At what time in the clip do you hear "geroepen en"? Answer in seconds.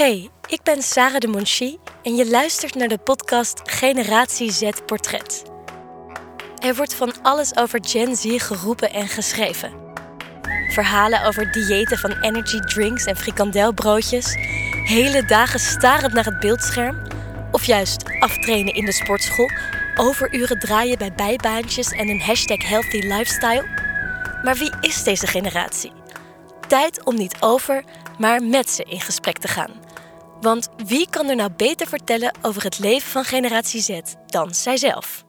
8.36-9.08